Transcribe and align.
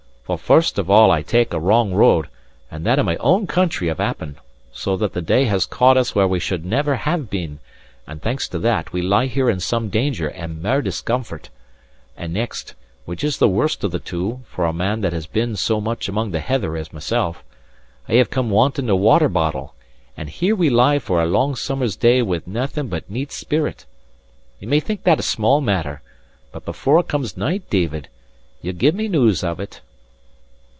For 0.23 0.37
first 0.37 0.79
of 0.79 0.89
all 0.89 1.11
I 1.11 1.23
take 1.23 1.51
a 1.53 1.59
wrong 1.59 1.93
road, 1.93 2.27
and 2.69 2.85
that 2.85 2.97
in 2.97 3.05
my 3.05 3.17
own 3.17 3.47
country 3.47 3.89
of 3.89 3.99
Appin; 3.99 4.37
so 4.71 4.95
that 4.95 5.11
the 5.11 5.21
day 5.21 5.43
has 5.45 5.65
caught 5.65 5.97
us 5.97 6.15
where 6.15 6.27
we 6.27 6.39
should 6.39 6.63
never 6.65 6.95
have 6.95 7.29
been; 7.29 7.59
and 8.07 8.21
thanks 8.21 8.47
to 8.49 8.59
that, 8.59 8.93
we 8.93 9.01
lie 9.01 9.25
here 9.25 9.49
in 9.49 9.59
some 9.59 9.89
danger 9.89 10.29
and 10.29 10.61
mair 10.61 10.81
discomfort. 10.81 11.49
And 12.15 12.33
next 12.33 12.75
(which 13.03 13.25
is 13.25 13.39
the 13.39 13.49
worst 13.49 13.83
of 13.83 13.91
the 13.91 13.99
two, 13.99 14.39
for 14.47 14.63
a 14.63 14.71
man 14.71 15.01
that 15.01 15.11
has 15.11 15.27
been 15.27 15.57
so 15.57 15.81
much 15.81 16.07
among 16.07 16.31
the 16.31 16.39
heather 16.39 16.77
as 16.77 16.93
myself) 16.93 17.43
I 18.07 18.13
have 18.13 18.29
come 18.29 18.49
wanting 18.49 18.89
a 18.89 18.95
water 18.95 19.27
bottle, 19.27 19.73
and 20.15 20.29
here 20.29 20.55
we 20.55 20.69
lie 20.69 20.99
for 20.99 21.21
a 21.21 21.25
long 21.25 21.55
summer's 21.57 21.97
day 21.97 22.21
with 22.21 22.47
naething 22.47 22.87
but 22.87 23.09
neat 23.09 23.33
spirit. 23.33 23.85
Ye 24.61 24.67
may 24.69 24.79
think 24.79 25.03
that 25.03 25.19
a 25.19 25.23
small 25.23 25.59
matter; 25.59 26.01
but 26.53 26.63
before 26.63 27.01
it 27.01 27.09
comes 27.09 27.35
night, 27.35 27.69
David, 27.69 28.07
ye'll 28.61 28.73
give 28.73 28.95
me 28.95 29.09
news 29.09 29.43
of 29.43 29.59
it." 29.59 29.81